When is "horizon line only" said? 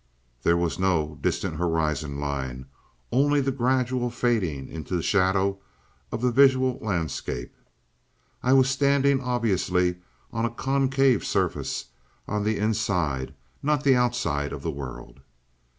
1.57-3.39